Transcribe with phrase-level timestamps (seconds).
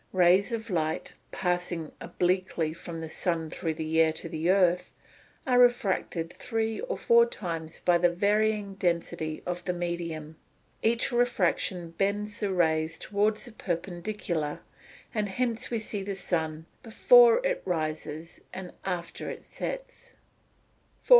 [0.13, 4.91] Rays of light, passing obliquely from the sun through the air to the earth,
[5.45, 10.37] are refracted three or four times by the varying density of the medium.
[10.81, 14.61] Each refraction bends the rays towards the perpendicular;
[15.13, 20.15] and hence we see the sun before it rises and after it sets.
[20.15, 20.19] [Illustration:
[20.99, 21.05] Fig.
[21.05, 21.09] 13.